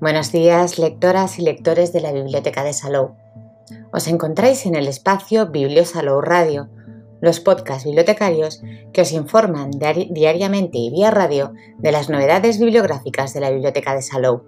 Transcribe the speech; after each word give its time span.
Buenos 0.00 0.32
días, 0.32 0.78
lectoras 0.78 1.38
y 1.38 1.42
lectores 1.42 1.92
de 1.92 2.00
la 2.00 2.10
Biblioteca 2.10 2.64
de 2.64 2.72
Salou. 2.72 3.16
Os 3.92 4.08
encontráis 4.08 4.64
en 4.64 4.74
el 4.74 4.88
espacio 4.88 5.50
Biblio 5.50 5.84
Salou 5.84 6.22
Radio, 6.22 6.70
los 7.20 7.38
podcasts 7.40 7.84
bibliotecarios 7.84 8.62
que 8.94 9.02
os 9.02 9.12
informan 9.12 9.70
diariamente 9.70 10.78
y 10.78 10.90
vía 10.90 11.10
radio 11.10 11.52
de 11.76 11.92
las 11.92 12.08
novedades 12.08 12.58
bibliográficas 12.58 13.34
de 13.34 13.40
la 13.40 13.50
Biblioteca 13.50 13.94
de 13.94 14.00
Salou. 14.00 14.44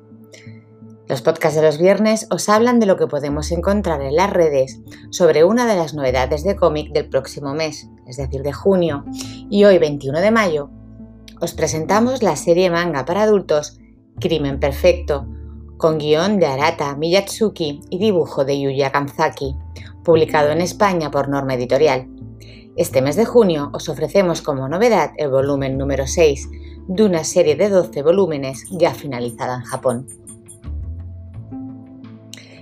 Los 1.06 1.20
podcasts 1.20 1.56
de 1.56 1.66
los 1.66 1.76
viernes 1.76 2.28
os 2.30 2.48
hablan 2.48 2.80
de 2.80 2.86
lo 2.86 2.96
que 2.96 3.06
podemos 3.06 3.52
encontrar 3.52 4.00
en 4.00 4.16
las 4.16 4.30
redes 4.30 4.80
sobre 5.10 5.44
una 5.44 5.66
de 5.66 5.76
las 5.76 5.92
novedades 5.92 6.44
de 6.44 6.56
cómic 6.56 6.92
del 6.92 7.10
próximo 7.10 7.52
mes, 7.52 7.90
es 8.06 8.16
decir, 8.16 8.42
de 8.42 8.54
junio, 8.54 9.04
y 9.50 9.64
hoy 9.64 9.76
21 9.76 10.18
de 10.18 10.30
mayo 10.30 10.70
os 11.42 11.52
presentamos 11.52 12.22
la 12.22 12.36
serie 12.36 12.70
manga 12.70 13.04
para 13.04 13.24
adultos 13.24 13.78
Crimen 14.18 14.60
Perfecto, 14.60 15.26
con 15.82 15.98
guion 15.98 16.38
de 16.38 16.46
Arata 16.46 16.94
Miyatsuki 16.94 17.80
y 17.90 17.98
dibujo 17.98 18.44
de 18.44 18.60
Yuya 18.60 18.92
Kanzaki, 18.92 19.56
publicado 20.04 20.50
en 20.50 20.60
España 20.60 21.10
por 21.10 21.28
Norma 21.28 21.54
Editorial. 21.54 22.06
Este 22.76 23.02
mes 23.02 23.16
de 23.16 23.24
junio 23.24 23.68
os 23.72 23.88
ofrecemos 23.88 24.42
como 24.42 24.68
novedad 24.68 25.10
el 25.16 25.30
volumen 25.30 25.76
número 25.76 26.06
6 26.06 26.48
de 26.86 27.04
una 27.04 27.24
serie 27.24 27.56
de 27.56 27.68
12 27.68 28.00
volúmenes 28.04 28.64
ya 28.70 28.94
finalizada 28.94 29.56
en 29.56 29.62
Japón. 29.62 30.06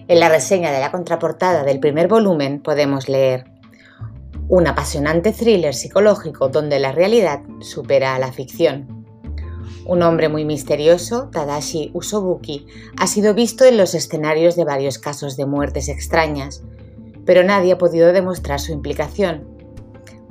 En 0.09 0.19
la 0.19 0.31
reseña 0.31 0.73
de 0.73 0.81
la 0.81 0.91
contraportada 0.91 1.63
del 1.63 1.79
primer 1.79 2.09
volumen 2.09 2.63
podemos 2.63 3.07
leer 3.11 3.45
un 4.49 4.67
apasionante 4.67 5.33
thriller 5.33 5.75
psicológico 5.75 6.49
donde 6.49 6.79
la 6.79 6.93
realidad 6.93 7.43
supera 7.61 8.15
a 8.15 8.19
la 8.19 8.33
ficción 8.33 9.00
un 9.87 10.03
hombre 10.03 10.29
muy 10.29 10.45
misterioso, 10.45 11.29
Tadashi 11.31 11.91
Usobuki, 11.95 12.67
ha 12.99 13.07
sido 13.07 13.35
visto 13.35 13.65
en 13.65 13.77
los 13.77 13.95
escenarios 13.95 14.57
de 14.57 14.65
varios 14.65 14.99
casos 14.99 15.37
de 15.37 15.47
muertes 15.47 15.89
extrañas, 15.89 16.63
pero 17.25 17.45
nadie 17.45 17.73
ha 17.73 17.79
podido 17.79 18.13
demostrar 18.13 18.61
su 18.61 18.73
implicación. 18.73 19.49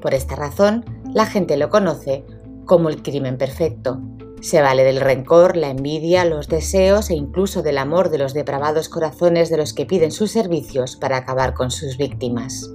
Por 0.01 0.13
esta 0.13 0.35
razón, 0.35 0.85
la 1.13 1.25
gente 1.25 1.57
lo 1.57 1.69
conoce 1.69 2.25
como 2.65 2.89
el 2.89 3.01
crimen 3.01 3.37
perfecto. 3.37 4.01
Se 4.41 4.61
vale 4.61 4.83
del 4.83 5.01
rencor, 5.01 5.57
la 5.57 5.69
envidia, 5.69 6.23
los 6.23 6.47
deseos 6.47 7.09
e 7.09 7.15
incluso 7.15 7.61
del 7.61 7.77
amor 7.77 8.09
de 8.09 8.19
los 8.19 8.33
depravados 8.33 8.87
corazones 8.87 9.49
de 9.49 9.57
los 9.57 9.73
que 9.73 9.85
piden 9.85 10.11
sus 10.11 10.31
servicios 10.31 10.95
para 10.95 11.17
acabar 11.17 11.53
con 11.53 11.71
sus 11.71 11.97
víctimas. 11.97 12.69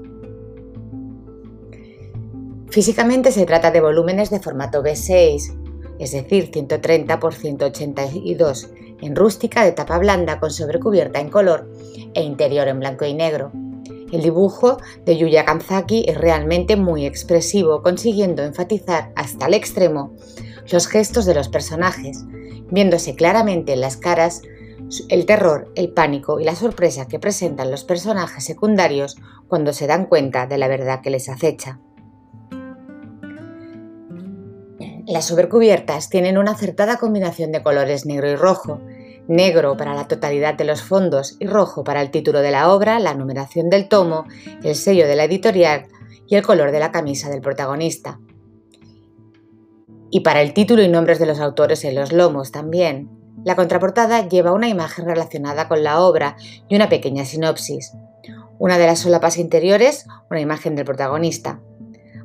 Físicamente 2.68 3.30
se 3.30 3.46
trata 3.46 3.70
de 3.70 3.80
volúmenes 3.80 4.30
de 4.30 4.40
formato 4.40 4.82
B6, 4.82 5.63
es 5.98 6.12
decir, 6.12 6.50
130 6.52 7.20
por 7.20 7.34
182, 7.34 8.70
en 9.00 9.16
rústica 9.16 9.64
de 9.64 9.72
tapa 9.72 9.98
blanda 9.98 10.40
con 10.40 10.50
sobrecubierta 10.50 11.20
en 11.20 11.30
color 11.30 11.70
e 12.14 12.22
interior 12.22 12.68
en 12.68 12.80
blanco 12.80 13.04
y 13.04 13.14
negro. 13.14 13.52
El 14.12 14.22
dibujo 14.22 14.78
de 15.04 15.16
Yuya 15.16 15.44
Kanzaki 15.44 16.04
es 16.06 16.16
realmente 16.16 16.76
muy 16.76 17.04
expresivo, 17.04 17.82
consiguiendo 17.82 18.42
enfatizar 18.42 19.12
hasta 19.16 19.46
el 19.46 19.54
extremo 19.54 20.14
los 20.70 20.86
gestos 20.86 21.26
de 21.26 21.34
los 21.34 21.48
personajes, 21.48 22.24
viéndose 22.70 23.16
claramente 23.16 23.72
en 23.72 23.80
las 23.80 23.96
caras 23.96 24.42
el 25.08 25.26
terror, 25.26 25.72
el 25.74 25.90
pánico 25.90 26.40
y 26.40 26.44
la 26.44 26.54
sorpresa 26.54 27.08
que 27.08 27.18
presentan 27.18 27.70
los 27.70 27.84
personajes 27.84 28.44
secundarios 28.44 29.16
cuando 29.48 29.72
se 29.72 29.86
dan 29.86 30.06
cuenta 30.06 30.46
de 30.46 30.58
la 30.58 30.68
verdad 30.68 31.00
que 31.00 31.10
les 31.10 31.28
acecha. 31.28 31.80
Las 35.06 35.26
sobrecubiertas 35.26 36.08
tienen 36.08 36.38
una 36.38 36.52
acertada 36.52 36.96
combinación 36.96 37.52
de 37.52 37.62
colores 37.62 38.06
negro 38.06 38.30
y 38.30 38.36
rojo, 38.36 38.80
negro 39.28 39.76
para 39.76 39.94
la 39.94 40.08
totalidad 40.08 40.54
de 40.54 40.64
los 40.64 40.82
fondos 40.82 41.36
y 41.38 41.46
rojo 41.46 41.84
para 41.84 42.00
el 42.00 42.10
título 42.10 42.40
de 42.40 42.50
la 42.50 42.72
obra, 42.72 42.98
la 42.98 43.14
numeración 43.14 43.68
del 43.68 43.88
tomo, 43.88 44.24
el 44.62 44.74
sello 44.74 45.06
de 45.06 45.16
la 45.16 45.24
editorial 45.24 45.88
y 46.26 46.36
el 46.36 46.42
color 46.42 46.72
de 46.72 46.80
la 46.80 46.90
camisa 46.90 47.28
del 47.28 47.42
protagonista. 47.42 48.18
Y 50.10 50.20
para 50.20 50.40
el 50.40 50.54
título 50.54 50.82
y 50.82 50.88
nombres 50.88 51.18
de 51.18 51.26
los 51.26 51.38
autores 51.38 51.84
en 51.84 51.96
los 51.96 52.12
lomos 52.12 52.50
también. 52.50 53.10
La 53.44 53.56
contraportada 53.56 54.26
lleva 54.26 54.52
una 54.52 54.68
imagen 54.68 55.04
relacionada 55.04 55.68
con 55.68 55.82
la 55.82 56.00
obra 56.00 56.36
y 56.68 56.76
una 56.76 56.88
pequeña 56.88 57.26
sinopsis. 57.26 57.92
Una 58.58 58.78
de 58.78 58.86
las 58.86 59.00
solapas 59.00 59.36
interiores, 59.36 60.06
una 60.30 60.40
imagen 60.40 60.76
del 60.76 60.86
protagonista. 60.86 61.60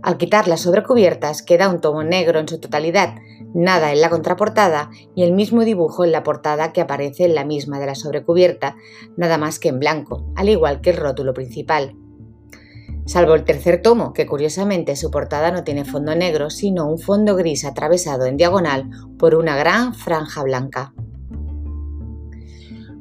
Al 0.01 0.17
quitar 0.17 0.47
las 0.47 0.61
sobrecubiertas 0.61 1.41
queda 1.41 1.69
un 1.69 1.81
tomo 1.81 2.03
negro 2.03 2.39
en 2.39 2.47
su 2.47 2.59
totalidad, 2.59 3.15
nada 3.53 3.91
en 3.91 3.99
la 3.99 4.09
contraportada 4.09 4.89
y 5.15 5.23
el 5.23 5.33
mismo 5.33 5.65
dibujo 5.65 6.05
en 6.05 6.11
la 6.11 6.23
portada 6.23 6.71
que 6.71 6.81
aparece 6.81 7.25
en 7.25 7.35
la 7.35 7.43
misma 7.43 7.79
de 7.79 7.85
la 7.85 7.95
sobrecubierta, 7.95 8.77
nada 9.17 9.38
más 9.38 9.59
que 9.59 9.69
en 9.69 9.79
blanco, 9.79 10.31
al 10.35 10.49
igual 10.49 10.81
que 10.81 10.91
el 10.91 10.97
rótulo 10.97 11.33
principal. 11.33 11.95
Salvo 13.05 13.33
el 13.33 13.43
tercer 13.43 13.81
tomo, 13.81 14.13
que 14.13 14.27
curiosamente 14.27 14.95
su 14.95 15.09
portada 15.09 15.51
no 15.51 15.63
tiene 15.63 15.83
fondo 15.83 16.15
negro, 16.15 16.49
sino 16.49 16.88
un 16.88 16.99
fondo 16.99 17.35
gris 17.35 17.65
atravesado 17.65 18.25
en 18.25 18.38
diagonal 18.38 18.89
por 19.17 19.35
una 19.35 19.57
gran 19.57 19.95
franja 19.95 20.43
blanca. 20.43 20.93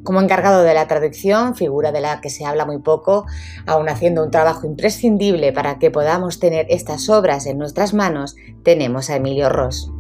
Como 0.08 0.22
encargado 0.22 0.62
de 0.62 0.72
la 0.72 0.88
traducción, 0.88 1.54
figura 1.54 1.92
de 1.92 2.00
la 2.00 2.22
que 2.22 2.30
se 2.30 2.46
habla 2.46 2.64
muy 2.64 2.78
poco, 2.78 3.26
aún 3.66 3.91
haciendo 3.91 4.24
un 4.24 4.30
trabajo 4.30 4.66
imprescindible 4.66 5.52
para 5.52 5.78
que 5.78 5.91
podamos 5.91 6.41
tener 6.41 6.64
estas 6.70 7.10
obras 7.10 7.44
en 7.44 7.58
nuestras 7.58 7.92
manos, 7.92 8.34
tenemos 8.62 9.10
a 9.10 9.16
Emilio 9.16 9.50
Ross. 9.50 9.92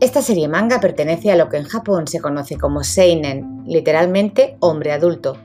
Esta 0.00 0.20
serie 0.20 0.48
manga 0.48 0.80
pertenece 0.80 1.30
a 1.30 1.36
lo 1.36 1.48
que 1.48 1.58
en 1.58 1.62
Japón 1.62 2.08
se 2.08 2.18
conoce 2.18 2.58
como 2.58 2.82
Seinen, 2.82 3.62
literalmente 3.66 4.56
hombre 4.58 4.90
adulto, 4.90 5.36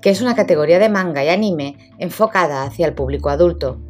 que 0.00 0.10
es 0.10 0.22
una 0.22 0.36
categoría 0.36 0.78
de 0.78 0.88
manga 0.88 1.24
y 1.24 1.30
anime 1.30 1.78
enfocada 1.98 2.62
hacia 2.62 2.86
el 2.86 2.94
público 2.94 3.28
adulto. 3.28 3.80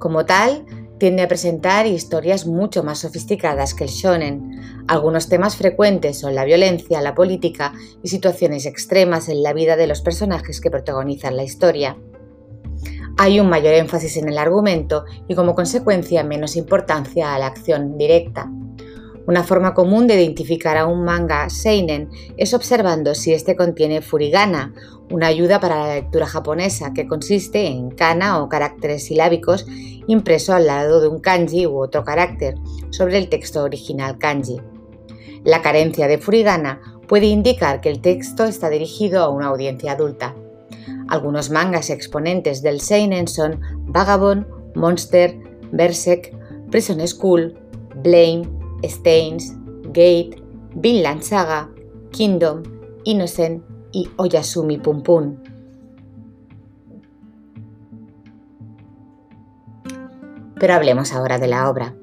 Como 0.00 0.26
tal, 0.26 0.66
tiende 0.98 1.22
a 1.22 1.28
presentar 1.28 1.86
historias 1.86 2.46
mucho 2.46 2.82
más 2.82 3.00
sofisticadas 3.00 3.74
que 3.74 3.84
el 3.84 3.90
shonen. 3.90 4.84
Algunos 4.86 5.28
temas 5.28 5.56
frecuentes 5.56 6.18
son 6.18 6.34
la 6.34 6.44
violencia, 6.44 7.00
la 7.00 7.14
política 7.14 7.72
y 8.02 8.08
situaciones 8.08 8.66
extremas 8.66 9.28
en 9.28 9.42
la 9.42 9.52
vida 9.52 9.76
de 9.76 9.86
los 9.86 10.00
personajes 10.02 10.60
que 10.60 10.70
protagonizan 10.70 11.36
la 11.36 11.44
historia. 11.44 11.96
Hay 13.16 13.38
un 13.38 13.48
mayor 13.48 13.74
énfasis 13.74 14.16
en 14.16 14.28
el 14.28 14.38
argumento 14.38 15.04
y 15.28 15.34
como 15.34 15.54
consecuencia 15.54 16.24
menos 16.24 16.56
importancia 16.56 17.34
a 17.34 17.38
la 17.38 17.46
acción 17.46 17.96
directa. 17.96 18.50
Una 19.26 19.42
forma 19.42 19.72
común 19.72 20.06
de 20.06 20.14
identificar 20.14 20.76
a 20.76 20.86
un 20.86 21.02
manga 21.02 21.48
seinen 21.48 22.10
es 22.36 22.52
observando 22.52 23.14
si 23.14 23.32
este 23.32 23.56
contiene 23.56 24.02
furigana, 24.02 24.74
una 25.10 25.28
ayuda 25.28 25.60
para 25.60 25.86
la 25.86 25.94
lectura 25.94 26.26
japonesa 26.26 26.92
que 26.92 27.06
consiste 27.06 27.66
en 27.66 27.90
kana 27.90 28.42
o 28.42 28.48
caracteres 28.48 29.04
silábicos 29.04 29.66
impreso 30.06 30.52
al 30.52 30.66
lado 30.66 31.00
de 31.00 31.08
un 31.08 31.20
kanji 31.20 31.66
u 31.66 31.78
otro 31.78 32.04
carácter 32.04 32.56
sobre 32.90 33.16
el 33.16 33.28
texto 33.30 33.62
original 33.62 34.18
kanji. 34.18 34.60
La 35.42 35.62
carencia 35.62 36.06
de 36.06 36.18
furigana 36.18 36.80
puede 37.08 37.26
indicar 37.26 37.80
que 37.80 37.90
el 37.90 38.00
texto 38.00 38.44
está 38.44 38.68
dirigido 38.68 39.22
a 39.22 39.30
una 39.30 39.46
audiencia 39.46 39.92
adulta. 39.92 40.34
Algunos 41.08 41.50
mangas 41.50 41.90
exponentes 41.90 42.62
del 42.62 42.80
seinen 42.80 43.28
son 43.28 43.60
Vagabond, 43.86 44.46
Monster, 44.74 45.38
Berserk, 45.70 46.32
Prison 46.70 47.06
School, 47.06 47.58
Blame, 48.02 48.48
Stains, 48.88 49.54
Gate, 49.92 50.42
Vinland 50.74 51.22
Saga, 51.22 51.70
Kingdom, 52.10 52.62
Innocent 53.04 53.64
y 53.92 54.08
Oyasumi 54.16 54.78
Pum 54.78 55.02
Pum. 55.02 55.36
Pero 60.58 60.74
hablemos 60.74 61.12
ahora 61.12 61.38
de 61.38 61.46
la 61.46 61.68
obra. 61.68 61.94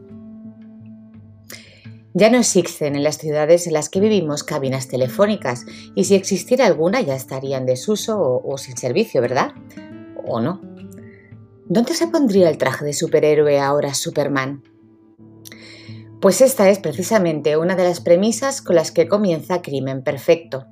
Ya 2.14 2.30
no 2.30 2.38
existen 2.38 2.96
en 2.96 3.04
las 3.04 3.18
ciudades 3.18 3.68
en 3.68 3.74
las 3.74 3.88
que 3.88 4.02
vivimos 4.02 4.44
cabinas 4.44 4.90
telefónicas 4.90 5.66
y 5.96 6.04
si 6.04 6.16
existiera 6.16 6.66
alguna 6.66 7.00
ya 7.00 7.16
estaría 7.16 7.58
en 7.58 7.66
desuso 7.66 8.20
o, 8.20 8.54
o 8.54 8.58
sin 8.58 8.76
servicio, 8.76 9.22
¿verdad? 9.22 9.54
¿O 10.28 10.42
no? 10.42 10.62
¿Dónde 11.68 11.94
se 11.94 12.08
pondría 12.08 12.50
el 12.50 12.58
traje 12.58 12.84
de 12.84 12.92
superhéroe 12.92 13.62
ahora 13.62 13.94
Superman? 13.94 14.62
Pues 16.22 16.40
esta 16.42 16.70
es 16.70 16.78
precisamente 16.78 17.58
una 17.58 17.76
de 17.76 17.84
las 17.84 18.00
premisas 18.00 18.62
con 18.62 18.76
las 18.76 18.92
que 18.92 19.08
comienza 19.08 19.64
Crimen 19.64 20.04
Perfecto. 20.04 20.68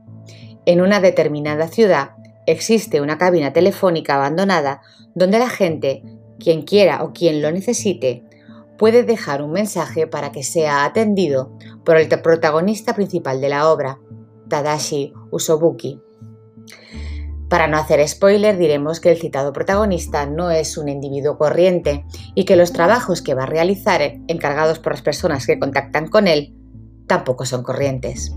En 0.68 0.80
una 0.80 1.00
determinada 1.00 1.68
ciudad 1.70 2.12
existe 2.46 3.02
una 3.02 3.18
cabina 3.18 3.52
telefónica 3.52 4.14
abandonada 4.14 4.82
donde 5.16 5.40
la 5.40 5.50
gente, 5.50 6.04
quien 6.40 6.62
quiera 6.62 7.04
o 7.04 7.14
quien 7.14 7.42
lo 7.42 7.52
necesite, 7.52 8.24
puede 8.78 9.02
dejar 9.02 9.42
un 9.42 9.52
mensaje 9.52 10.06
para 10.06 10.32
que 10.32 10.44
sea 10.44 10.86
atendido 10.86 11.58
por 11.84 11.98
el 11.98 12.08
protagonista 12.22 12.94
principal 12.94 13.42
de 13.42 13.50
la 13.50 13.72
obra, 13.72 14.00
Tadashi 14.50 15.14
Usobuki. 15.32 16.00
Para 17.50 17.68
no 17.68 17.78
hacer 17.78 18.08
spoiler, 18.08 18.58
diremos 18.58 19.00
que 19.00 19.10
el 19.10 19.18
citado 19.18 19.54
protagonista 19.54 20.28
no 20.28 20.52
es 20.52 20.78
un 20.78 20.88
individuo 20.88 21.38
corriente 21.38 22.06
y 22.36 22.46
que 22.46 22.56
los 22.56 22.72
trabajos 22.72 23.24
que 23.24 23.34
va 23.34 23.44
a 23.44 23.48
realizar, 23.48 24.02
encargados 24.28 24.78
por 24.78 24.94
las 24.94 25.02
personas 25.02 25.48
que 25.48 25.58
contactan 25.58 26.08
con 26.08 26.28
él, 26.28 26.56
tampoco 27.08 27.46
son 27.46 27.64
corrientes. 27.64 28.36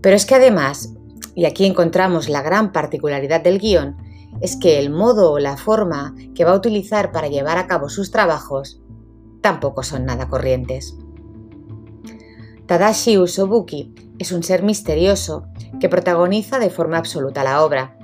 Pero 0.00 0.14
es 0.14 0.24
que 0.24 0.36
además, 0.36 0.94
y 1.34 1.46
aquí 1.46 1.66
encontramos 1.66 2.28
la 2.28 2.42
gran 2.42 2.70
particularidad 2.70 3.40
del 3.40 3.58
guion, 3.58 3.96
es 4.40 4.56
que 4.56 4.78
el 4.78 4.90
modo 4.90 5.32
o 5.32 5.38
la 5.40 5.56
forma 5.56 6.14
que 6.34 6.44
va 6.44 6.52
a 6.52 6.56
utilizar 6.56 7.10
para 7.10 7.28
llevar 7.28 7.58
a 7.58 7.66
cabo 7.66 7.88
sus 7.88 8.12
trabajos 8.12 8.80
tampoco 9.40 9.82
son 9.82 10.04
nada 10.04 10.28
corrientes. 10.28 10.96
Tadashi 12.66 13.18
Usobuki 13.18 13.94
es 14.18 14.32
un 14.32 14.42
ser 14.42 14.62
misterioso 14.62 15.46
que 15.80 15.88
protagoniza 15.88 16.58
de 16.58 16.70
forma 16.70 16.98
absoluta 16.98 17.44
la 17.44 17.64
obra. 17.64 17.95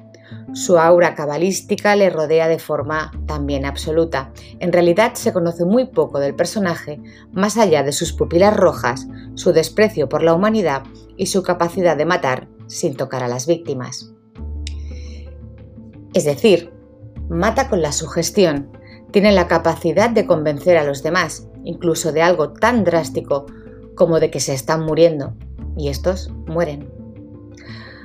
Su 0.52 0.78
aura 0.78 1.14
cabalística 1.14 1.96
le 1.96 2.10
rodea 2.10 2.48
de 2.48 2.58
forma 2.58 3.10
también 3.26 3.64
absoluta. 3.64 4.32
En 4.60 4.72
realidad 4.72 5.14
se 5.14 5.32
conoce 5.32 5.64
muy 5.64 5.86
poco 5.86 6.18
del 6.18 6.34
personaje, 6.34 7.00
más 7.32 7.56
allá 7.56 7.82
de 7.82 7.92
sus 7.92 8.12
pupilas 8.12 8.56
rojas, 8.56 9.06
su 9.34 9.52
desprecio 9.52 10.08
por 10.08 10.22
la 10.22 10.34
humanidad 10.34 10.82
y 11.16 11.26
su 11.26 11.42
capacidad 11.42 11.96
de 11.96 12.04
matar 12.04 12.48
sin 12.66 12.96
tocar 12.96 13.22
a 13.22 13.28
las 13.28 13.46
víctimas. 13.46 14.12
Es 16.14 16.24
decir, 16.24 16.72
mata 17.28 17.68
con 17.68 17.80
la 17.80 17.92
sugestión, 17.92 18.70
tiene 19.10 19.32
la 19.32 19.48
capacidad 19.48 20.10
de 20.10 20.26
convencer 20.26 20.76
a 20.76 20.84
los 20.84 21.02
demás, 21.02 21.48
incluso 21.64 22.12
de 22.12 22.22
algo 22.22 22.52
tan 22.52 22.84
drástico 22.84 23.46
como 23.94 24.20
de 24.20 24.30
que 24.30 24.40
se 24.40 24.54
están 24.54 24.84
muriendo, 24.84 25.34
y 25.76 25.88
estos 25.88 26.30
mueren. 26.46 27.01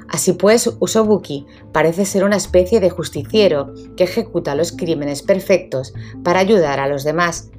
Así 0.10 0.34
pues, 0.34 0.76
Usobuki 0.80 1.46
parece 1.72 2.06
ser 2.06 2.24
una 2.24 2.38
especie 2.38 2.80
de 2.80 2.90
justiciero 2.90 3.74
que 3.96 4.06
ejecuta 4.06 4.56
los 4.56 4.72
crímenes 4.72 5.22
perfectos 5.22 5.94
para 6.24 6.40
ayudar 6.40 6.80
a 6.80 6.88
los 6.88 7.04
demás, 7.04 7.52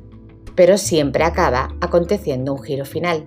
pero 0.54 0.78
siempre 0.78 1.24
acaba 1.24 1.74
aconteciendo 1.80 2.54
un 2.54 2.62
giro 2.62 2.84
final. 2.84 3.24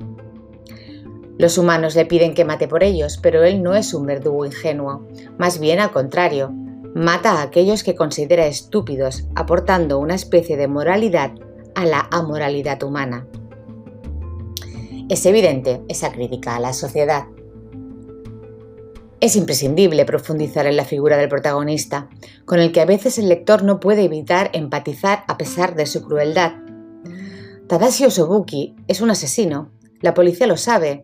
Los 1.38 1.58
humanos 1.58 1.96
le 1.96 2.06
piden 2.06 2.34
que 2.34 2.46
mate 2.46 2.68
por 2.68 2.84
ellos, 2.84 3.20
pero 3.22 3.44
él 3.44 3.64
no 3.64 3.76
es 3.76 3.94
un 3.94 4.06
verdugo 4.06 4.46
ingenuo, 4.46 5.08
más 5.38 5.60
bien 5.60 5.80
al 5.80 5.92
contrario, 5.92 6.52
mata 6.94 7.40
a 7.40 7.44
aquellos 7.44 7.84
que 7.84 7.96
considera 7.96 8.46
estúpidos, 8.46 9.28
aportando 9.36 10.00
una 10.00 10.16
especie 10.16 10.58
de 10.58 10.68
moralidad 10.68 11.32
a 11.76 11.86
la 11.86 12.08
amoralidad 12.12 12.84
humana. 12.84 13.28
Es 15.10 15.26
evidente 15.26 15.82
esa 15.88 16.12
crítica 16.12 16.56
a 16.56 16.60
la 16.60 16.74
sociedad. 16.74 17.26
Es 19.22 19.36
imprescindible 19.36 20.04
profundizar 20.04 20.66
en 20.66 20.76
la 20.76 20.84
figura 20.84 21.16
del 21.16 21.30
protagonista, 21.30 22.10
con 22.46 22.60
el 22.60 22.72
que 22.72 22.82
a 22.82 22.86
veces 22.86 23.20
el 23.20 23.30
lector 23.30 23.64
no 23.64 23.80
puede 23.80 24.04
evitar 24.04 24.50
empatizar 24.52 25.26
a 25.28 25.38
pesar 25.38 25.76
de 25.76 25.86
su 25.86 26.02
crueldad. 26.02 26.54
Tadashi 27.68 28.06
Osobuki 28.06 28.76
es 28.88 29.00
un 29.00 29.12
asesino, 29.12 29.72
la 30.02 30.16
policía 30.16 30.48
lo 30.48 30.58
sabe, 30.58 31.04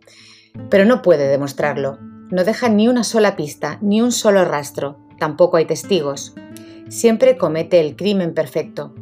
pero 0.72 0.84
no 0.84 1.04
puede 1.04 1.28
demostrarlo. 1.28 2.00
No 2.32 2.44
deja 2.44 2.70
ni 2.70 2.88
una 2.88 3.04
sola 3.04 3.36
pista, 3.36 3.78
ni 3.84 4.02
un 4.02 4.12
solo 4.12 4.44
rastro, 4.46 4.98
tampoco 5.20 5.58
hay 5.58 5.66
testigos. 5.66 6.34
Siempre 6.90 7.38
comete 7.38 7.80
el 7.80 7.96
crimen 7.96 8.34
perfecto. 8.34 8.96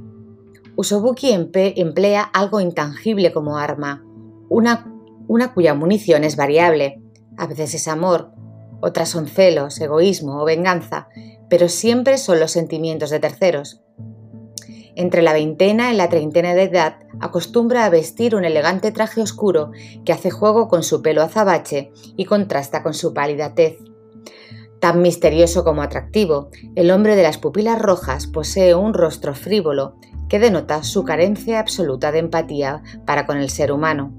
Usobuki 0.76 1.32
emplea 1.32 2.22
algo 2.22 2.60
intangible 2.60 3.32
como 3.32 3.58
arma, 3.58 4.04
una, 4.50 4.94
una 5.30 5.54
cuya 5.54 5.74
munición 5.74 6.26
es 6.26 6.36
variable. 6.36 7.02
A 7.38 7.48
veces 7.48 7.76
es 7.76 7.88
amor, 7.88 8.36
otras 8.82 9.10
son 9.10 9.28
celos, 9.28 9.80
egoísmo 9.80 10.42
o 10.42 10.46
venganza, 10.46 11.08
pero 11.50 11.70
siempre 11.70 12.18
son 12.18 12.40
los 12.40 12.52
sentimientos 12.52 13.10
de 13.10 13.20
terceros. 13.20 13.82
Entre 14.96 15.22
la 15.22 15.34
veintena 15.34 15.94
y 15.94 15.98
la 15.98 16.10
treintena 16.10 16.54
de 16.54 16.64
edad, 16.64 16.98
acostumbra 17.20 17.86
a 17.86 17.90
vestir 17.90 18.36
un 18.36 18.46
elegante 18.46 18.92
traje 18.92 19.22
oscuro 19.22 19.72
que 20.06 20.14
hace 20.14 20.32
juego 20.32 20.70
con 20.70 20.84
su 20.84 21.02
pelo 21.02 21.22
azabache 21.22 21.92
y 22.16 22.26
contrasta 22.26 22.82
con 22.82 22.94
su 22.94 23.14
pálida 23.14 23.56
tez. 23.56 23.78
Tan 24.80 25.02
misterioso 25.02 25.64
como 25.64 25.82
atractivo, 25.82 26.50
el 26.76 26.92
hombre 26.92 27.16
de 27.16 27.24
las 27.24 27.38
pupilas 27.38 27.82
rojas 27.82 28.28
posee 28.28 28.76
un 28.76 28.94
rostro 28.94 29.34
frívolo 29.34 29.98
que 30.30 30.40
denota 30.40 30.84
su 30.84 31.04
carencia 31.04 31.60
absoluta 31.60 32.12
de 32.12 32.20
empatía 32.20 32.82
para 33.06 33.26
con 33.26 33.38
el 33.38 33.50
ser 33.50 33.72
humano. 33.72 34.14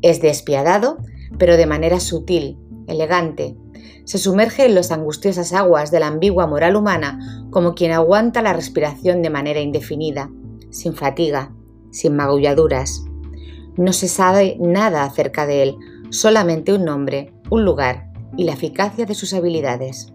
Es 0.00 0.20
despiadado, 0.20 0.98
pero 1.38 1.56
de 1.56 1.66
manera 1.66 2.00
sutil, 2.00 2.58
elegante. 2.92 3.56
Se 4.04 4.18
sumerge 4.18 4.64
en 4.64 4.74
las 4.74 4.90
angustiosas 4.92 5.52
aguas 5.52 5.90
de 5.90 6.00
la 6.00 6.06
ambigua 6.06 6.46
moral 6.46 6.76
humana 6.76 7.18
como 7.50 7.74
quien 7.74 7.92
aguanta 7.92 8.42
la 8.42 8.52
respiración 8.52 9.22
de 9.22 9.30
manera 9.30 9.60
indefinida, 9.60 10.30
sin 10.70 10.94
fatiga, 10.94 11.52
sin 11.90 12.16
magulladuras. 12.16 13.04
No 13.76 13.92
se 13.92 14.08
sabe 14.08 14.56
nada 14.60 15.04
acerca 15.04 15.46
de 15.46 15.62
él, 15.62 15.76
solamente 16.10 16.72
un 16.72 16.84
nombre, 16.84 17.32
un 17.50 17.64
lugar 17.64 18.12
y 18.36 18.44
la 18.44 18.52
eficacia 18.52 19.06
de 19.06 19.14
sus 19.14 19.34
habilidades. 19.34 20.12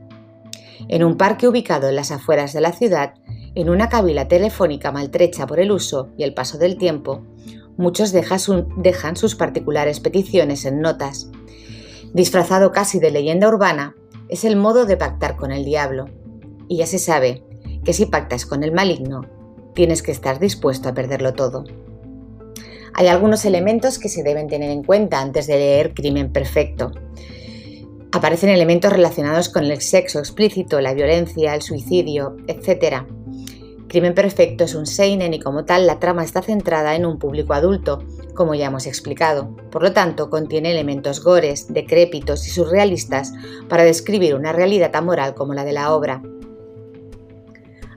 En 0.89 1.03
un 1.03 1.18
parque 1.18 1.47
ubicado 1.47 1.89
en 1.89 1.95
las 1.95 2.12
afueras 2.12 2.53
de 2.53 2.62
la 2.62 2.71
ciudad, 2.71 3.13
en 3.56 3.69
una 3.69 3.89
cabila 3.89 4.27
telefónica 4.27 4.91
maltrecha 4.91 5.47
por 5.47 5.59
el 5.59 5.71
uso 5.71 6.09
y 6.18 6.24
el 6.24 6.33
paso 6.33 6.57
del 6.57 6.77
tiempo, 6.77 7.24
muchos 7.77 8.12
dejan 8.12 9.15
sus 9.15 9.35
particulares 9.35 10.00
peticiones 10.00 10.65
en 10.65 10.81
notas. 10.81 11.31
Disfrazado 12.13 12.71
casi 12.71 13.00
de 13.00 13.12
leyenda 13.12 13.48
urbana, 13.48 13.95
es 14.30 14.44
el 14.44 14.56
modo 14.56 14.86
de 14.86 14.98
pactar 14.98 15.36
con 15.36 15.51
el 15.51 15.65
diablo. 15.65 16.06
Y 16.68 16.77
ya 16.77 16.86
se 16.86 17.00
sabe 17.00 17.44
que 17.83 17.94
si 17.94 18.06
pactas 18.06 18.45
con 18.45 18.63
el 18.63 18.71
maligno, 18.71 19.21
tienes 19.74 20.01
que 20.01 20.12
estar 20.12 20.39
dispuesto 20.39 20.89
a 20.89 20.94
perderlo 20.94 21.33
todo. 21.33 21.63
Hay 22.94 23.07
algunos 23.07 23.45
elementos 23.45 24.00
que 24.00 24.09
se 24.09 24.24
deben 24.24 24.48
tener 24.48 24.71
en 24.71 24.83
cuenta 24.83 25.21
antes 25.21 25.45
de 25.48 25.57
leer 25.57 25.94
Crimen 25.94 26.31
Perfecto. 26.31 26.92
Aparecen 28.12 28.50
elementos 28.50 28.92
relacionados 28.92 29.50
con 29.50 29.65
el 29.65 29.81
sexo 29.81 30.19
explícito, 30.19 30.81
la 30.81 30.94
violencia, 30.94 31.53
el 31.53 31.62
suicidio, 31.62 32.38
etc. 32.48 33.06
Crimen 33.88 34.13
Perfecto 34.13 34.66
es 34.66 34.75
un 34.75 34.86
seinen 34.86 35.34
y 35.34 35.39
como 35.39 35.63
tal 35.63 35.88
la 35.88 36.00
trama 36.00 36.24
está 36.24 36.42
centrada 36.42 36.95
en 36.95 37.06
un 37.06 37.19
público 37.19 37.54
adulto, 37.54 38.04
como 38.34 38.54
ya 38.54 38.68
hemos 38.68 38.86
explicado. 38.86 39.56
Por 39.72 39.81
lo 39.81 39.94
tanto, 39.94 40.30
contiene 40.30 40.72
elementos 40.72 41.24
gores, 41.24 41.74
decrépitos 41.74 42.45
y 42.48 42.50
surrealistas 42.50 43.34
para 43.69 43.84
describir 43.84 44.36
una 44.36 44.51
realidad 44.51 44.94
amoral 44.95 45.36
como 45.36 45.54
la 45.54 45.63
de 45.63 45.74
la 45.74 45.94
obra. 45.94 46.22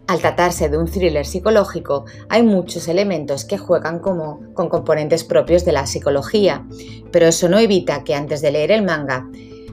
Al 0.06 0.18
tratarse 0.18 0.68
de 0.68 0.76
un 0.76 0.86
thriller 0.86 1.24
psicológico, 1.24 2.04
hay 2.28 2.42
muchos 2.42 2.88
elementos 2.88 3.44
que 3.44 3.58
juegan 3.58 4.00
como 4.00 4.40
con 4.54 4.68
componentes 4.68 5.22
propios 5.22 5.64
de 5.64 5.72
la 5.72 5.86
psicología, 5.86 6.66
pero 7.12 7.26
eso 7.26 7.48
no 7.48 7.58
evita 7.58 8.02
que 8.02 8.14
antes 8.14 8.42
de 8.42 8.50
leer 8.50 8.72
el 8.72 8.82
manga 8.82 9.28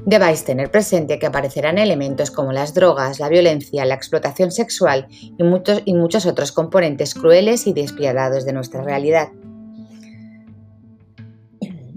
debáis 0.07 0.45
tener 0.45 0.71
presente 0.71 1.19
que 1.19 1.25
aparecerán 1.25 1.77
elementos 1.77 2.31
como 2.31 2.53
las 2.53 2.73
drogas, 2.73 3.19
la 3.19 3.27
violencia, 3.27 3.83
la 3.83 3.95
explotación 3.95 4.51
sexual 4.51 5.07
y 5.11 5.43
muchos, 5.43 5.81
y 5.83 5.93
muchos 5.95 6.25
otros 6.25 6.53
componentes 6.53 7.13
crueles 7.13 7.67
y 7.67 7.73
despiadados 7.73 8.45
de 8.45 8.53
nuestra 8.53 8.81
realidad. 8.81 9.27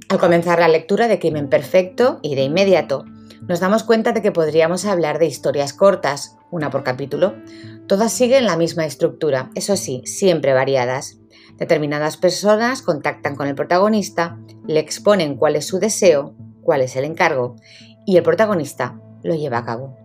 Al 0.09 0.19
comenzar 0.19 0.59
la 0.59 0.67
lectura 0.67 1.07
de 1.07 1.21
Crimen 1.21 1.49
Perfecto 1.49 2.19
y 2.21 2.35
de 2.35 2.43
inmediato, 2.43 3.05
nos 3.47 3.61
damos 3.61 3.85
cuenta 3.85 4.11
de 4.11 4.23
que 4.23 4.33
podríamos 4.33 4.87
hablar 4.87 5.21
de 5.21 5.27
historias 5.27 5.73
cortas, 5.73 6.37
una 6.51 6.69
por 6.69 6.83
capítulo. 6.83 7.37
Todas 7.87 8.13
siguen 8.13 8.45
la 8.45 8.57
misma 8.57 8.87
estructura, 8.87 9.51
eso 9.55 9.77
sí, 9.77 10.03
siempre 10.05 10.53
variadas. 10.53 11.21
Determinadas 11.59 12.17
personas 12.17 12.83
contactan 12.83 13.37
con 13.37 13.47
el 13.47 13.55
protagonista, 13.55 14.37
le 14.67 14.81
exponen 14.81 15.37
cuál 15.37 15.55
es 15.55 15.69
su 15.69 15.79
deseo, 15.79 16.35
cuál 16.61 16.81
es 16.81 16.97
el 16.97 17.05
encargo 17.05 17.55
y 18.11 18.17
el 18.17 18.25
protagonista 18.25 19.01
lo 19.23 19.37
lleva 19.37 19.59
a 19.59 19.65
cabo. 19.65 19.97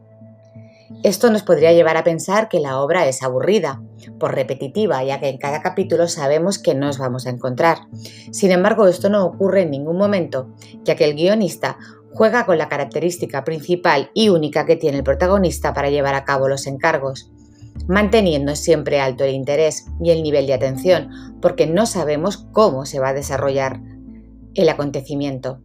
Esto 1.01 1.31
nos 1.31 1.41
podría 1.41 1.73
llevar 1.73 1.97
a 1.97 2.03
pensar 2.03 2.49
que 2.49 2.59
la 2.59 2.79
obra 2.79 3.07
es 3.07 3.23
aburrida, 3.23 3.81
por 4.19 4.35
repetitiva, 4.35 5.03
ya 5.03 5.19
que 5.19 5.29
en 5.29 5.39
cada 5.39 5.63
capítulo 5.63 6.07
sabemos 6.07 6.59
que 6.59 6.75
nos 6.75 6.99
vamos 6.99 7.25
a 7.25 7.31
encontrar. 7.31 7.79
Sin 8.31 8.51
embargo, 8.51 8.87
esto 8.87 9.09
no 9.09 9.25
ocurre 9.25 9.63
en 9.63 9.71
ningún 9.71 9.97
momento, 9.97 10.53
ya 10.83 10.95
que 10.95 11.05
el 11.05 11.15
guionista 11.15 11.79
juega 12.13 12.45
con 12.45 12.59
la 12.59 12.69
característica 12.69 13.43
principal 13.43 14.11
y 14.13 14.29
única 14.29 14.67
que 14.67 14.75
tiene 14.75 14.97
el 14.97 15.03
protagonista 15.03 15.73
para 15.73 15.89
llevar 15.89 16.13
a 16.13 16.25
cabo 16.25 16.47
los 16.47 16.67
encargos, 16.67 17.31
manteniendo 17.87 18.55
siempre 18.55 19.01
alto 19.01 19.23
el 19.23 19.33
interés 19.33 19.87
y 19.99 20.11
el 20.11 20.21
nivel 20.21 20.45
de 20.45 20.53
atención, 20.53 21.09
porque 21.41 21.65
no 21.65 21.87
sabemos 21.87 22.45
cómo 22.51 22.85
se 22.85 22.99
va 22.99 23.09
a 23.09 23.13
desarrollar 23.13 23.81
el 24.53 24.69
acontecimiento. 24.69 25.64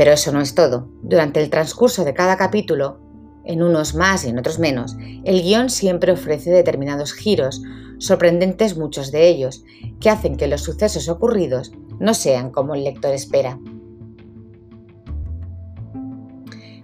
Pero 0.00 0.12
eso 0.12 0.32
no 0.32 0.40
es 0.40 0.54
todo. 0.54 0.88
Durante 1.02 1.42
el 1.42 1.50
transcurso 1.50 2.06
de 2.06 2.14
cada 2.14 2.38
capítulo, 2.38 3.00
en 3.44 3.62
unos 3.62 3.94
más 3.94 4.24
y 4.24 4.30
en 4.30 4.38
otros 4.38 4.58
menos, 4.58 4.96
el 5.24 5.42
guion 5.42 5.68
siempre 5.68 6.10
ofrece 6.10 6.48
determinados 6.48 7.12
giros, 7.12 7.60
sorprendentes 7.98 8.78
muchos 8.78 9.12
de 9.12 9.28
ellos, 9.28 9.62
que 10.00 10.08
hacen 10.08 10.38
que 10.38 10.46
los 10.46 10.62
sucesos 10.62 11.10
ocurridos 11.10 11.72
no 11.98 12.14
sean 12.14 12.50
como 12.50 12.74
el 12.74 12.84
lector 12.84 13.12
espera. 13.12 13.58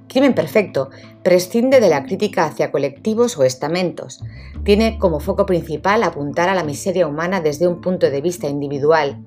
Crimen 0.09 0.35
Perfecto 0.35 0.91
prescinde 1.23 1.81
de 1.81 1.89
la 1.89 2.05
crítica 2.05 2.45
hacia 2.45 2.71
colectivos 2.71 3.39
o 3.39 3.45
estamentos. 3.45 4.23
Tiene 4.63 4.99
como 4.99 5.21
foco 5.21 5.47
principal 5.47 6.03
apuntar 6.03 6.51
a 6.51 6.55
la 6.55 6.65
miseria 6.65 7.07
humana 7.07 7.41
desde 7.41 7.67
un 7.67 7.81
punto 7.81 8.11
de 8.11 8.21
vista 8.21 8.47
individual 8.47 9.25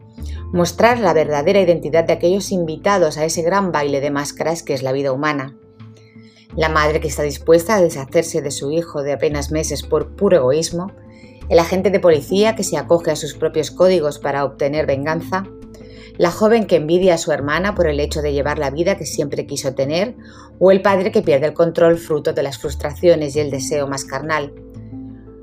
mostrar 0.51 0.99
la 0.99 1.13
verdadera 1.13 1.61
identidad 1.61 2.03
de 2.03 2.13
aquellos 2.13 2.51
invitados 2.51 3.17
a 3.17 3.25
ese 3.25 3.41
gran 3.41 3.71
baile 3.71 4.01
de 4.01 4.11
máscaras 4.11 4.63
que 4.63 4.73
es 4.73 4.83
la 4.83 4.91
vida 4.91 5.11
humana. 5.11 5.57
La 6.55 6.69
madre 6.69 6.99
que 6.99 7.07
está 7.07 7.23
dispuesta 7.23 7.75
a 7.75 7.81
deshacerse 7.81 8.41
de 8.41 8.51
su 8.51 8.71
hijo 8.71 9.03
de 9.03 9.13
apenas 9.13 9.51
meses 9.51 9.83
por 9.83 10.15
puro 10.15 10.37
egoísmo, 10.37 10.91
el 11.49 11.59
agente 11.59 11.89
de 11.89 11.99
policía 11.99 12.55
que 12.55 12.63
se 12.63 12.77
acoge 12.77 13.11
a 13.11 13.15
sus 13.15 13.33
propios 13.33 13.71
códigos 13.71 14.19
para 14.19 14.43
obtener 14.43 14.85
venganza, 14.85 15.45
la 16.17 16.31
joven 16.31 16.67
que 16.67 16.75
envidia 16.75 17.13
a 17.13 17.17
su 17.17 17.31
hermana 17.31 17.75
por 17.75 17.87
el 17.87 17.99
hecho 17.99 18.21
de 18.21 18.33
llevar 18.33 18.59
la 18.59 18.71
vida 18.71 18.97
que 18.97 19.05
siempre 19.05 19.45
quiso 19.45 19.73
tener, 19.73 20.17
o 20.59 20.71
el 20.71 20.81
padre 20.81 21.11
que 21.11 21.21
pierde 21.21 21.47
el 21.47 21.53
control 21.53 21.97
fruto 21.97 22.33
de 22.33 22.43
las 22.43 22.57
frustraciones 22.57 23.35
y 23.35 23.39
el 23.39 23.51
deseo 23.51 23.87
más 23.87 24.03
carnal. 24.03 24.53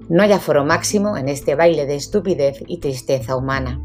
No 0.09 0.23
hay 0.23 0.33
aforo 0.33 0.64
máximo 0.64 1.16
en 1.16 1.28
este 1.28 1.54
baile 1.54 1.87
de 1.87 1.97
estupidez 1.97 2.62
y 2.66 2.78
tristeza 2.78 3.37
humana. 3.37 3.80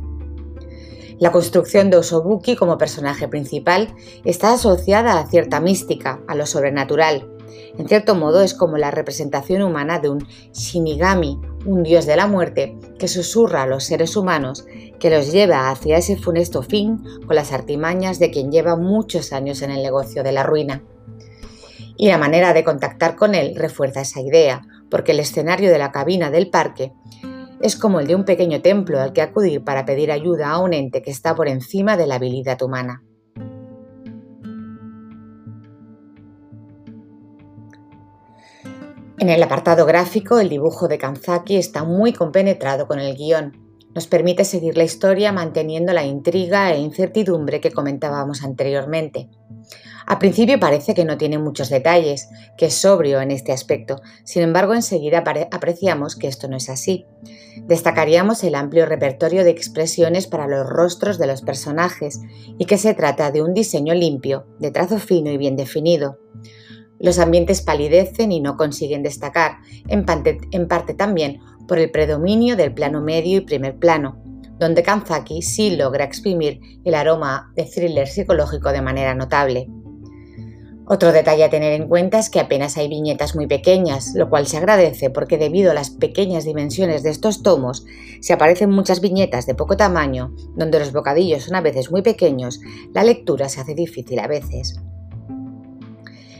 La 1.19 1.31
construcción 1.31 1.89
de 1.89 1.97
Osobuki 1.97 2.55
como 2.55 2.77
personaje 2.77 3.27
principal 3.27 3.93
está 4.25 4.53
asociada 4.53 5.19
a 5.19 5.27
cierta 5.27 5.59
mística, 5.59 6.21
a 6.27 6.35
lo 6.35 6.45
sobrenatural. 6.45 7.27
En 7.77 7.87
cierto 7.87 8.15
modo 8.15 8.41
es 8.41 8.53
como 8.53 8.77
la 8.77 8.91
representación 8.91 9.61
humana 9.61 9.99
de 9.99 10.09
un 10.09 10.27
Shinigami, 10.53 11.39
un 11.65 11.83
dios 11.83 12.05
de 12.05 12.15
la 12.15 12.27
muerte, 12.27 12.77
que 12.97 13.07
susurra 13.07 13.63
a 13.63 13.67
los 13.67 13.83
seres 13.83 14.15
humanos, 14.15 14.65
que 14.99 15.09
los 15.09 15.31
lleva 15.31 15.69
hacia 15.69 15.97
ese 15.97 16.17
funesto 16.17 16.63
fin 16.63 17.03
con 17.25 17.35
las 17.35 17.51
artimañas 17.51 18.19
de 18.19 18.31
quien 18.31 18.51
lleva 18.51 18.75
muchos 18.75 19.33
años 19.33 19.61
en 19.61 19.71
el 19.71 19.83
negocio 19.83 20.23
de 20.23 20.31
la 20.31 20.43
ruina. 20.43 20.83
Y 21.97 22.07
la 22.07 22.17
manera 22.17 22.53
de 22.53 22.63
contactar 22.63 23.15
con 23.15 23.35
él 23.35 23.55
refuerza 23.55 24.01
esa 24.01 24.21
idea, 24.21 24.61
porque 24.89 25.11
el 25.11 25.19
escenario 25.19 25.71
de 25.71 25.77
la 25.77 25.91
cabina 25.91 26.31
del 26.31 26.49
parque 26.49 26.93
es 27.61 27.75
como 27.75 27.99
el 27.99 28.07
de 28.07 28.15
un 28.15 28.25
pequeño 28.25 28.61
templo 28.61 28.99
al 28.99 29.13
que 29.13 29.21
acudir 29.21 29.63
para 29.63 29.85
pedir 29.85 30.11
ayuda 30.11 30.51
a 30.51 30.59
un 30.59 30.73
ente 30.73 31.01
que 31.01 31.11
está 31.11 31.35
por 31.35 31.47
encima 31.47 31.97
de 31.97 32.07
la 32.07 32.15
habilidad 32.15 32.61
humana. 32.61 33.03
En 39.19 39.29
el 39.29 39.43
apartado 39.43 39.85
gráfico, 39.85 40.39
el 40.39 40.49
dibujo 40.49 40.87
de 40.87 40.97
Kanzaki 40.97 41.55
está 41.55 41.83
muy 41.83 42.11
compenetrado 42.11 42.87
con 42.87 42.99
el 42.99 43.15
guion. 43.15 43.55
Nos 43.93 44.07
permite 44.07 44.43
seguir 44.45 44.77
la 44.77 44.83
historia 44.83 45.31
manteniendo 45.31 45.93
la 45.93 46.03
intriga 46.03 46.73
e 46.73 46.79
incertidumbre 46.79 47.61
que 47.61 47.71
comentábamos 47.71 48.43
anteriormente. 48.43 49.29
A 50.11 50.19
principio 50.19 50.59
parece 50.59 50.93
que 50.93 51.05
no 51.05 51.17
tiene 51.17 51.37
muchos 51.37 51.69
detalles, 51.69 52.27
que 52.57 52.65
es 52.65 52.73
sobrio 52.73 53.21
en 53.21 53.31
este 53.31 53.53
aspecto, 53.53 54.01
sin 54.25 54.43
embargo 54.43 54.73
enseguida 54.73 55.23
apreciamos 55.51 56.17
que 56.17 56.27
esto 56.27 56.49
no 56.49 56.57
es 56.57 56.69
así. 56.69 57.05
Destacaríamos 57.61 58.43
el 58.43 58.55
amplio 58.55 58.85
repertorio 58.85 59.45
de 59.45 59.51
expresiones 59.51 60.27
para 60.27 60.49
los 60.49 60.67
rostros 60.67 61.17
de 61.17 61.27
los 61.27 61.43
personajes 61.43 62.19
y 62.59 62.65
que 62.65 62.77
se 62.77 62.93
trata 62.93 63.31
de 63.31 63.41
un 63.41 63.53
diseño 63.53 63.93
limpio, 63.93 64.47
de 64.59 64.69
trazo 64.69 64.99
fino 64.99 65.31
y 65.31 65.37
bien 65.37 65.55
definido. 65.55 66.19
Los 66.99 67.17
ambientes 67.17 67.61
palidecen 67.61 68.33
y 68.33 68.41
no 68.41 68.57
consiguen 68.57 69.03
destacar, 69.03 69.59
en 69.87 70.03
parte, 70.03 70.93
también 70.93 71.39
por 71.69 71.79
el 71.79 71.89
predominio 71.89 72.57
del 72.57 72.73
plano 72.73 72.99
medio 72.99 73.37
y 73.37 73.45
primer 73.45 73.77
plano, 73.77 74.21
donde 74.59 74.83
Kanzaki 74.83 75.41
sí 75.41 75.77
logra 75.77 76.03
exprimir 76.03 76.59
el 76.83 76.95
aroma 76.95 77.53
de 77.55 77.63
thriller 77.63 78.09
psicológico 78.09 78.73
de 78.73 78.81
manera 78.81 79.15
notable. 79.15 79.69
Otro 80.93 81.13
detalle 81.13 81.45
a 81.45 81.49
tener 81.49 81.71
en 81.71 81.87
cuenta 81.87 82.19
es 82.19 82.29
que 82.29 82.41
apenas 82.41 82.75
hay 82.75 82.89
viñetas 82.89 83.33
muy 83.33 83.47
pequeñas, 83.47 84.11
lo 84.13 84.29
cual 84.29 84.45
se 84.45 84.57
agradece 84.57 85.09
porque 85.09 85.37
debido 85.37 85.71
a 85.71 85.73
las 85.73 85.89
pequeñas 85.89 86.43
dimensiones 86.43 87.01
de 87.01 87.11
estos 87.11 87.43
tomos, 87.43 87.85
si 88.19 88.33
aparecen 88.33 88.71
muchas 88.71 88.99
viñetas 88.99 89.45
de 89.45 89.55
poco 89.55 89.77
tamaño, 89.77 90.35
donde 90.53 90.79
los 90.79 90.91
bocadillos 90.91 91.43
son 91.43 91.55
a 91.55 91.61
veces 91.61 91.91
muy 91.91 92.01
pequeños, 92.01 92.59
la 92.93 93.05
lectura 93.05 93.47
se 93.47 93.61
hace 93.61 93.73
difícil 93.73 94.19
a 94.19 94.27
veces. 94.27 94.81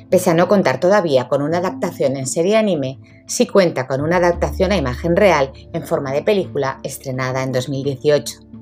Pese 0.10 0.31
a 0.31 0.34
no 0.34 0.50
contar 0.50 0.81
todavía 0.81 1.29
con 1.29 1.43
una 1.43 1.60
adaptación 1.60 2.17
en 2.17 2.27
serie 2.27 2.58
anime, 2.58 3.00
sí 3.27 3.48
cuenta 3.48 3.88
con 3.88 4.01
una 4.01 4.17
adaptación 4.17 4.74
a 4.74 4.75
imagen 4.75 5.15
real 5.15 5.53
en 5.72 5.88
forma 5.88 6.12
de 6.12 6.24
película 6.24 6.81
estrenada 6.84 7.41
en 7.41 7.53
2018. 7.53 8.61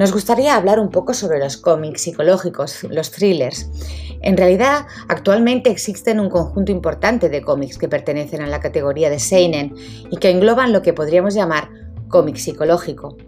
Nos 0.00 0.12
gustaría 0.12 0.56
hablar 0.56 0.80
un 0.80 0.88
poco 0.88 1.12
sobre 1.12 1.38
los 1.40 1.58
cómics 1.58 2.00
psicológicos, 2.00 2.84
los 2.84 3.10
thrillers. 3.10 3.68
En 4.22 4.38
realidad, 4.38 4.86
actualmente 5.08 5.68
existen 5.68 6.20
un 6.20 6.30
conjunto 6.30 6.72
importante 6.72 7.28
de 7.28 7.42
cómics 7.42 7.76
que 7.76 7.86
pertenecen 7.86 8.40
a 8.40 8.46
la 8.46 8.60
categoría 8.60 9.10
de 9.10 9.18
Seinen 9.18 9.74
y 10.10 10.16
que 10.16 10.30
engloban 10.30 10.72
lo 10.72 10.80
que 10.80 10.94
podríamos 10.94 11.34
llamar 11.34 11.68
cómic 12.08 12.36
psicológico. 12.36 13.18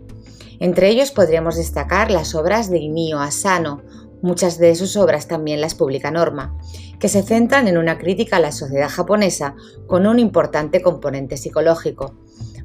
Entre 0.61 0.89
ellos 0.89 1.11
podríamos 1.11 1.57
destacar 1.57 2.11
las 2.11 2.35
obras 2.35 2.71
de 2.71 2.79
Inio 2.79 3.21
Asano, 3.21 3.83
muchas 4.23 4.57
de 4.57 4.75
sus 4.75 4.97
obras 4.97 5.29
también 5.29 5.61
las 5.61 5.75
publica 5.75 6.11
Norma, 6.11 6.57
que 6.99 7.11
se 7.11 7.23
centran 7.23 7.69
en 7.69 7.77
una 7.77 7.99
crítica 7.99 8.37
a 8.37 8.41
la 8.41 8.51
sociedad 8.51 8.89
japonesa 8.89 9.57
con 9.87 10.07
un 10.07 10.19
importante 10.19 10.81
componente 10.81 11.37
psicológico. 11.37 12.15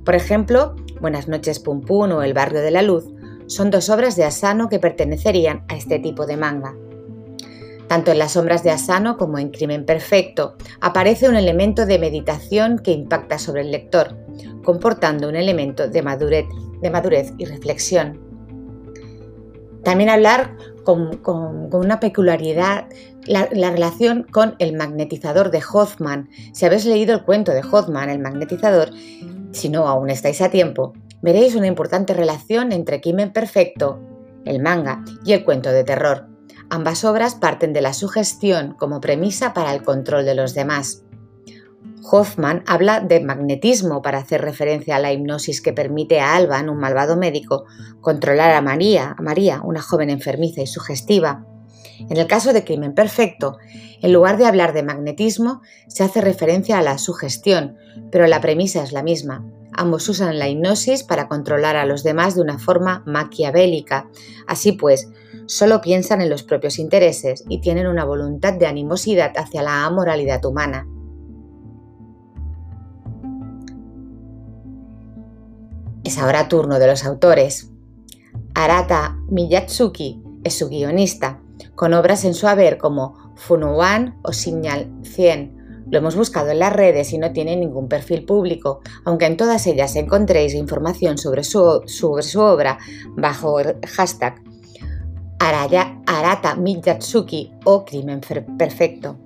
Por 0.05 0.15
ejemplo, 0.15 0.77
Buenas 1.01 1.27
noches 1.27 1.59
Pum 1.59 1.81
Pum 1.81 2.11
o 2.11 2.23
El 2.23 2.33
barrio 2.33 2.61
de 2.61 2.71
la 2.71 2.81
luz 2.81 3.05
son 3.47 3.71
dos 3.71 3.89
obras 3.89 4.15
de 4.15 4.25
Asano 4.25 4.69
que 4.69 4.79
pertenecerían 4.79 5.63
a 5.69 5.75
este 5.75 5.99
tipo 5.99 6.25
de 6.25 6.37
manga. 6.37 6.75
Tanto 7.87 8.11
en 8.11 8.19
Las 8.19 8.33
sombras 8.33 8.63
de 8.63 8.71
Asano 8.71 9.17
como 9.17 9.39
en 9.39 9.49
Crimen 9.49 9.85
Perfecto 9.85 10.55
aparece 10.81 11.29
un 11.29 11.35
elemento 11.35 11.85
de 11.85 11.99
meditación 11.99 12.79
que 12.79 12.91
impacta 12.91 13.39
sobre 13.39 13.61
el 13.61 13.71
lector, 13.71 14.17
comportando 14.63 15.29
un 15.29 15.35
elemento 15.35 15.87
de 15.87 16.01
madurez, 16.01 16.45
de 16.81 16.89
madurez 16.89 17.33
y 17.37 17.45
reflexión. 17.45 18.19
También 19.83 20.09
hablar 20.09 20.57
con, 20.83 21.21
una 21.71 21.99
peculiaridad 22.01 22.87
la, 23.25 23.47
la, 23.53 23.71
relación 23.71 24.23
con 24.29 24.55
el 24.59 24.75
magnetizador 24.75 25.51
de 25.51 25.61
Hoffman. 25.71 26.29
Si 26.51 26.65
habéis 26.65 26.85
leído 26.85 27.13
el 27.13 27.23
cuento 27.23 27.53
de 27.53 27.61
Hoffman, 27.61 28.09
el 28.09 28.19
magnetizador, 28.19 28.89
si 29.51 29.69
no 29.69 29.87
aún 29.87 30.09
estáis 30.09 30.41
a 30.41 30.49
tiempo, 30.49 30.93
veréis 31.21 31.55
una 31.55 31.67
importante 31.67 32.13
relación 32.13 32.71
entre 32.71 33.01
Crimen 33.01 33.33
Perfecto, 33.33 33.99
el 34.45 34.61
manga, 34.61 35.03
y 35.25 35.33
el 35.33 35.43
cuento 35.43 35.71
de 35.71 35.83
terror. 35.83 36.27
Ambas 36.69 37.05
obras 37.05 37.35
parten 37.35 37.73
de 37.73 37.81
la 37.81 37.93
sugestión 37.93 38.75
como 38.77 38.99
premisa 38.99 39.53
para 39.53 39.73
el 39.73 39.83
control 39.83 40.25
de 40.25 40.35
los 40.35 40.53
demás. 40.53 41.03
Hoffman 42.09 42.63
habla 42.67 43.01
de 43.01 43.19
magnetismo 43.19 44.01
para 44.01 44.19
hacer 44.19 44.41
referencia 44.41 44.95
a 44.95 44.99
la 44.99 45.11
hipnosis 45.11 45.61
que 45.61 45.73
permite 45.73 46.19
a 46.19 46.35
Alban, 46.35 46.69
un 46.69 46.77
malvado 46.77 47.17
médico, 47.17 47.65
controlar 48.01 48.51
a 48.51 48.61
María, 48.61 49.15
a 49.17 49.21
María, 49.21 49.61
una 49.63 49.81
joven 49.81 50.09
enfermiza 50.09 50.61
y 50.61 50.67
sugestiva. 50.67 51.45
En 51.99 52.17
el 52.17 52.27
caso 52.27 52.53
de 52.53 52.63
Crimen 52.63 52.93
Perfecto, 52.93 53.57
en 54.01 54.13
lugar 54.13 54.37
de 54.37 54.45
hablar 54.45 54.73
de 54.73 54.83
magnetismo, 54.83 55.61
se 55.87 56.03
hace 56.03 56.21
referencia 56.21 56.77
a 56.77 56.83
la 56.83 56.97
sugestión, 56.97 57.77
pero 58.11 58.27
la 58.27 58.41
premisa 58.41 58.83
es 58.83 58.91
la 58.91 59.03
misma. 59.03 59.45
Ambos 59.73 60.07
usan 60.09 60.39
la 60.39 60.47
hipnosis 60.47 61.03
para 61.03 61.27
controlar 61.27 61.75
a 61.75 61.85
los 61.85 62.03
demás 62.03 62.35
de 62.35 62.41
una 62.41 62.57
forma 62.57 63.03
maquiavélica. 63.05 64.09
Así 64.47 64.71
pues, 64.71 65.09
solo 65.45 65.81
piensan 65.81 66.21
en 66.21 66.29
los 66.29 66.43
propios 66.43 66.79
intereses 66.79 67.43
y 67.47 67.61
tienen 67.61 67.87
una 67.87 68.03
voluntad 68.03 68.53
de 68.53 68.65
animosidad 68.65 69.33
hacia 69.35 69.61
la 69.61 69.85
amoralidad 69.85 70.43
humana. 70.45 70.87
Es 76.03 76.17
ahora 76.17 76.47
turno 76.47 76.79
de 76.79 76.87
los 76.87 77.03
autores. 77.03 77.69
Arata 78.55 79.19
Miyatsuki 79.29 80.23
es 80.43 80.57
su 80.57 80.69
guionista, 80.69 81.41
con 81.77 81.93
obras 81.93 82.25
en 82.25 82.33
su 82.33 82.47
haber 82.47 82.79
como 82.79 83.31
Funuan 83.35 84.17
o 84.23 84.33
Signal 84.33 84.91
100, 85.03 85.85
lo 85.91 85.99
hemos 85.99 86.15
buscado 86.15 86.49
en 86.49 86.59
las 86.59 86.73
redes 86.73 87.13
y 87.13 87.19
no 87.19 87.31
tiene 87.31 87.55
ningún 87.55 87.87
perfil 87.87 88.25
público, 88.25 88.81
aunque 89.05 89.27
en 89.27 89.37
todas 89.37 89.67
ellas 89.67 89.95
encontréis 89.95 90.55
información 90.55 91.19
sobre 91.19 91.43
su, 91.43 92.41
obra 92.41 92.79
bajo 93.15 93.59
el 93.59 93.77
hashtag 93.87 94.41
Arata 95.39 96.55
Miyatsuki 96.55 97.53
o 97.63 97.85
Crimen 97.85 98.21
Perfecto. 98.57 99.19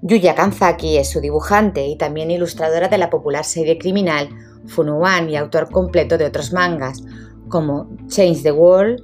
Yuya 0.00 0.34
Kanzaki 0.34 0.96
es 0.96 1.10
su 1.10 1.20
dibujante 1.20 1.86
y 1.86 1.96
también 1.96 2.30
ilustradora 2.30 2.88
de 2.88 2.98
la 2.98 3.10
popular 3.10 3.44
serie 3.44 3.78
criminal 3.78 4.30
Funuan 4.66 5.28
y 5.28 5.36
autor 5.36 5.70
completo 5.70 6.16
de 6.16 6.24
otros 6.24 6.54
mangas 6.54 7.02
como 7.48 7.90
Change 8.08 8.42
the 8.42 8.52
World 8.52 9.02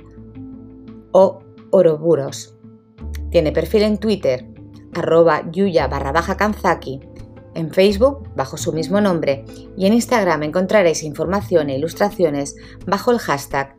o 1.13 1.41
Oroburos. 1.71 2.57
Tiene 3.31 3.53
perfil 3.53 3.83
en 3.83 3.99
Twitter 3.99 4.47
arroba 4.95 5.51
yuya 5.51 5.87
barra 5.87 6.13
baja 6.13 6.37
kanzaki, 6.37 7.01
en 7.55 7.73
Facebook 7.73 8.29
bajo 8.37 8.57
su 8.57 8.73
mismo 8.73 9.01
nombre 9.01 9.45
y 9.77 9.87
en 9.87 9.93
Instagram 9.93 10.43
encontraréis 10.45 11.03
información 11.03 11.71
e 11.71 11.77
ilustraciones 11.77 12.57
bajo 12.87 13.11
el 13.11 13.19
hashtag 13.19 13.77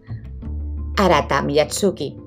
Arata 0.98 1.42
Miyatsuki. 1.42 2.18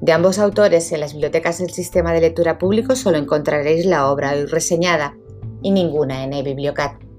De 0.00 0.12
ambos 0.12 0.38
autores 0.38 0.92
en 0.92 1.00
las 1.00 1.12
bibliotecas 1.12 1.58
del 1.58 1.70
sistema 1.70 2.12
de 2.12 2.22
lectura 2.22 2.58
público 2.58 2.96
solo 2.96 3.18
encontraréis 3.18 3.84
la 3.84 4.10
obra 4.10 4.32
hoy 4.32 4.46
reseñada 4.46 5.16
y 5.62 5.72
ninguna 5.72 6.24
en 6.24 6.32
eBibliocat. 6.32 7.09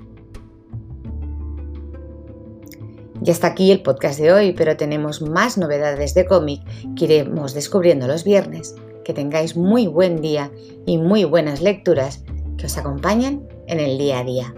Y 3.23 3.29
hasta 3.29 3.47
aquí 3.47 3.71
el 3.71 3.83
podcast 3.83 4.19
de 4.19 4.33
hoy, 4.33 4.53
pero 4.53 4.77
tenemos 4.77 5.21
más 5.21 5.57
novedades 5.57 6.13
de 6.13 6.25
cómic 6.25 6.61
que 6.95 7.05
iremos 7.05 7.53
descubriendo 7.53 8.07
los 8.07 8.23
viernes. 8.23 8.75
Que 9.05 9.13
tengáis 9.13 9.55
muy 9.55 9.87
buen 9.87 10.21
día 10.21 10.51
y 10.85 10.97
muy 10.97 11.23
buenas 11.23 11.61
lecturas 11.61 12.23
que 12.57 12.65
os 12.65 12.77
acompañen 12.77 13.47
en 13.67 13.79
el 13.79 13.97
día 13.97 14.19
a 14.19 14.23
día. 14.23 14.53